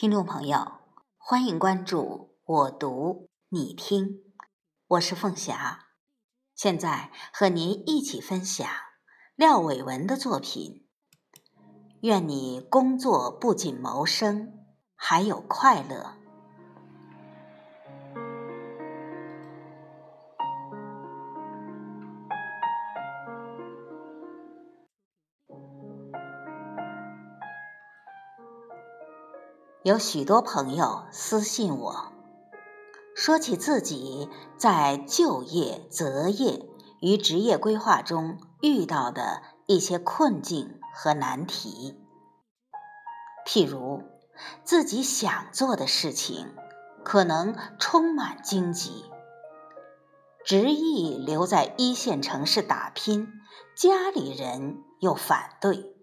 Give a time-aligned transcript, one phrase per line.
[0.00, 0.78] 听众朋友，
[1.18, 4.22] 欢迎关注我读你听，
[4.86, 5.88] 我是凤霞，
[6.54, 8.66] 现在和您一起分享
[9.36, 10.88] 廖伟文的作品。
[12.00, 14.64] 愿你工作不仅谋生，
[14.96, 16.16] 还有快乐。
[29.82, 32.12] 有许多朋友私信我，
[33.14, 36.68] 说起自己在就业、择业
[37.00, 41.98] 与职业规划中遇到的一些困境和难题。
[43.46, 44.02] 譬如，
[44.64, 46.54] 自己想做的事情
[47.02, 49.06] 可能充满荆棘，
[50.44, 53.28] 执意留在一线城市打拼，
[53.74, 55.96] 家里人又反对。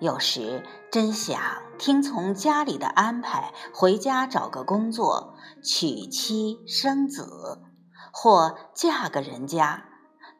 [0.00, 1.38] 有时真想
[1.78, 7.62] 听从家里的安排，回家找个工作，娶妻生子，
[8.10, 9.84] 或嫁个人家，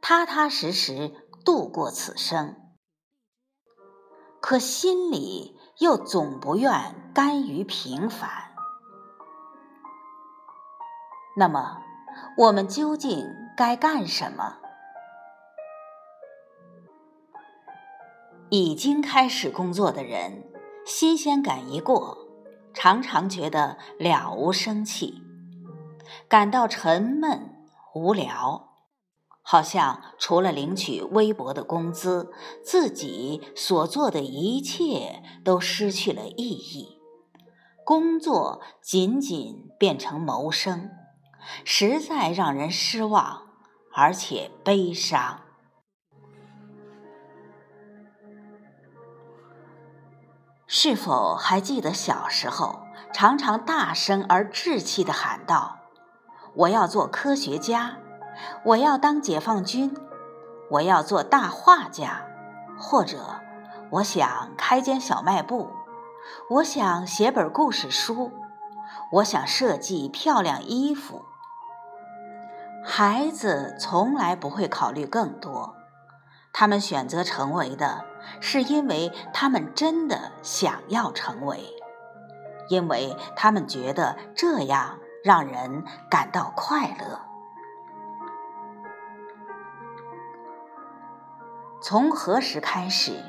[0.00, 1.12] 踏踏实实
[1.44, 2.56] 度过此生。
[4.40, 8.30] 可心里又总不愿甘于平凡。
[11.36, 11.82] 那么，
[12.38, 13.26] 我们究竟
[13.58, 14.59] 该干什么？
[18.50, 20.44] 已经开始工作的人，
[20.84, 22.18] 新鲜感一过，
[22.74, 25.22] 常常觉得了无生气，
[26.28, 27.54] 感到沉闷
[27.94, 28.70] 无聊，
[29.42, 32.32] 好像除了领取微薄的工资，
[32.64, 36.98] 自己所做的一切都失去了意义，
[37.84, 40.90] 工作仅仅变成谋生，
[41.64, 43.42] 实在让人失望，
[43.94, 45.42] 而且悲伤。
[50.72, 55.78] 是否还记得小时候常常大声而稚气地喊道
[56.54, 57.96] ：“我要做科学家，
[58.62, 59.92] 我要当解放军，
[60.70, 62.22] 我要做大画家，
[62.78, 63.18] 或者
[63.90, 65.70] 我想开间小卖部，
[66.50, 68.30] 我想写本故事书，
[69.14, 71.24] 我想设计漂亮衣服。”
[72.86, 75.74] 孩子从来不会考虑更多，
[76.52, 78.04] 他们选择成为的。
[78.38, 81.64] 是因为他们真的想要成为，
[82.68, 87.20] 因为他们觉得这样让人感到快乐。
[91.82, 93.24] 从何时开始，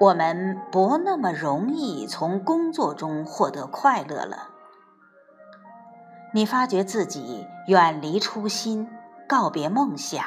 [0.00, 4.48] 我们不那么容易从工作中获得快乐了？
[6.32, 8.90] 你发觉自己远离初心，
[9.28, 10.24] 告别梦想。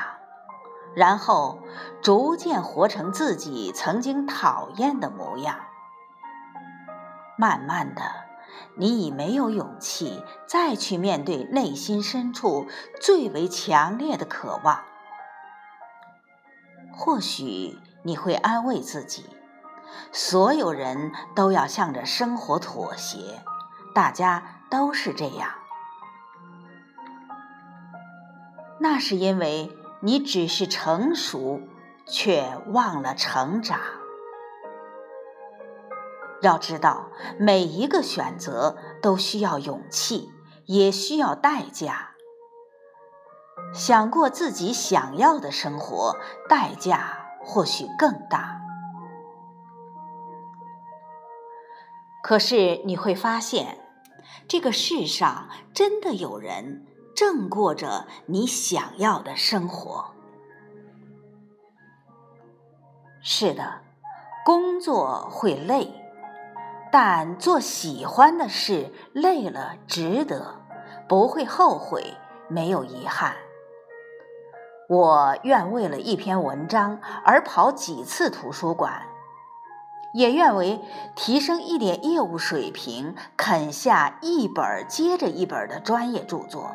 [0.95, 1.59] 然后
[2.01, 5.59] 逐渐活成自己曾经讨厌的模样。
[7.37, 8.01] 慢慢的，
[8.75, 12.67] 你已没有勇气再去面对内心深处
[12.99, 14.83] 最为强烈的渴望。
[16.91, 19.29] 或许你会安慰自己：
[20.11, 23.41] 所有人都要向着生活妥协，
[23.95, 25.51] 大家都是这样。
[28.79, 29.71] 那是因为。
[30.01, 31.61] 你只是成熟，
[32.07, 33.79] 却忘了成长。
[36.41, 40.31] 要知道，每一个选择都需要勇气，
[40.65, 42.11] 也需要代价。
[43.73, 46.15] 想过自己想要的生活，
[46.47, 48.61] 代价或许更大。
[52.23, 53.79] 可是你会发现，
[54.47, 56.85] 这个世上真的有人。
[57.19, 60.05] 正过着你想要的生活。
[63.21, 63.81] 是的，
[64.45, 65.93] 工作会累，
[66.89, 70.61] 但做喜欢的事，累了值得，
[71.09, 72.13] 不会后悔，
[72.47, 73.35] 没有遗憾。
[74.87, 79.01] 我愿为了一篇文章而跑几次图书馆，
[80.13, 80.79] 也愿为
[81.17, 86.73] 提升一点业务水平，啃下一本接着一本的专业著作。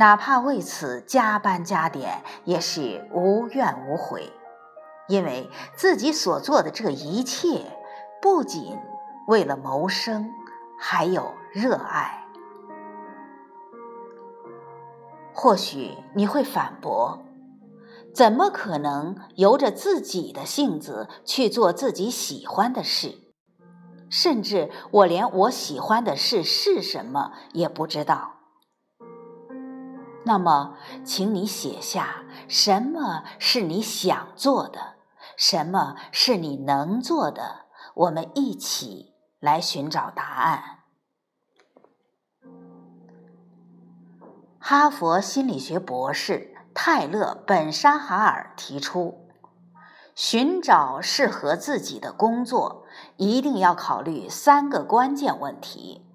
[0.00, 4.32] 哪怕为此加班加点，也是无怨无悔，
[5.08, 7.66] 因为自己所做的这一切，
[8.22, 8.78] 不仅
[9.28, 10.30] 为了谋生，
[10.78, 12.24] 还有热爱。
[15.34, 17.22] 或许你会反驳：
[18.14, 23.18] 怎么可能由着自己的性子去做自己喜欢的事？
[24.08, 28.39] 甚至我连我喜欢的事是什么也不知道。
[30.30, 34.94] 那么，请你写下什么是你想做的，
[35.36, 37.66] 什么是你能做的，
[37.96, 40.84] 我们一起来寻找答案。
[44.60, 49.26] 哈佛心理学博士泰勒·本沙哈尔提出，
[50.14, 52.84] 寻找适合自己的工作，
[53.16, 56.06] 一定要考虑三个关键问题，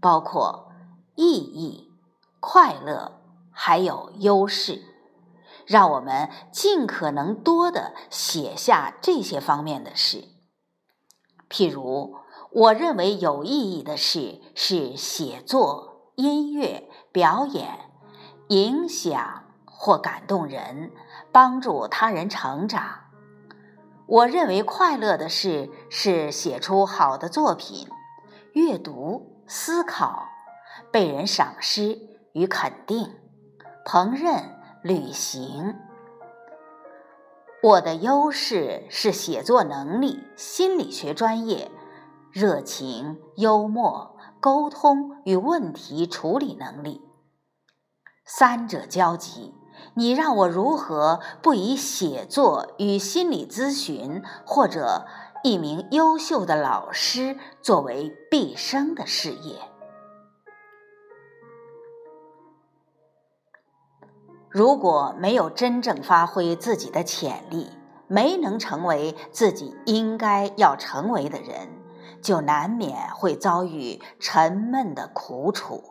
[0.00, 0.72] 包括
[1.14, 1.92] 意义、
[2.40, 3.21] 快乐，
[3.52, 4.82] 还有优势。
[5.66, 10.24] 让我们尽可能多的写下这些方面的事。
[11.48, 12.16] 譬如，
[12.50, 17.92] 我认为有意义的事是写作、音乐、表演。
[18.48, 20.90] 影响或感动人，
[21.30, 23.04] 帮助他人成长。
[24.06, 27.88] 我认为快乐的事是写出好的作品、
[28.52, 30.28] 阅读、思考、
[30.90, 31.98] 被人赏识
[32.34, 33.14] 与肯定、
[33.84, 34.44] 烹饪、
[34.82, 35.76] 旅行。
[37.62, 41.70] 我的优势是写作能力、心理学专业、
[42.30, 47.02] 热情、幽默、沟通与问题处理能力。
[48.24, 49.52] 三者交集，
[49.94, 55.06] 你让我如何不以写作与心理咨询，或者
[55.42, 59.71] 一名优秀的老师作为毕生的事业？
[64.52, 67.70] 如果没有真正发挥自己的潜力，
[68.06, 71.70] 没能成为自己应该要成为的人，
[72.20, 75.82] 就难免会遭遇沉闷的苦楚。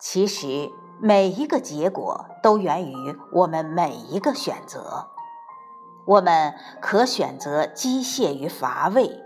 [0.00, 0.70] 其实，
[1.00, 5.06] 每一个结果都源于我们每一个选择。
[6.06, 9.22] 我们可选择机械与乏味，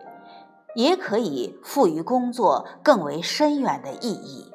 [0.74, 4.52] 也可以赋予工作更为深远的意义。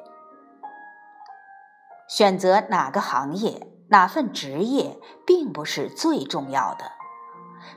[2.08, 6.92] 选择哪个行业、哪份职业，并不是最重要的。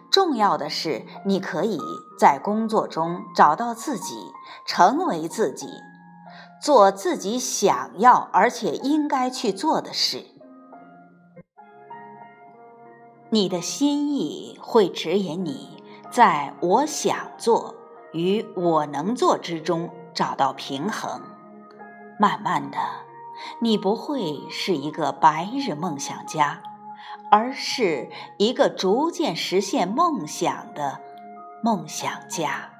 [0.09, 1.79] 重要的是，你可以
[2.19, 4.15] 在工作中找到自己，
[4.65, 5.67] 成为自己。
[6.61, 10.23] 做自己想要而且应该去做的事，
[13.31, 17.73] 你的心意会指引你在我想做
[18.13, 21.21] 与我能做之中找到平衡。
[22.19, 22.77] 慢慢的，
[23.59, 26.61] 你不会是一个白日梦想家，
[27.31, 30.99] 而是一个逐渐实现梦想的
[31.63, 32.70] 梦想家。